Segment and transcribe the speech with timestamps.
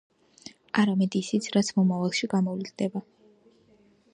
[0.83, 3.03] არამედ ისიც, რაც მომავალში გამოვლინდება...